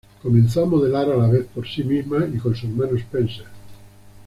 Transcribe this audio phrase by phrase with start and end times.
[0.23, 3.45] Comenzó a modelar a la vez por sí misma y con su hermano Spencer.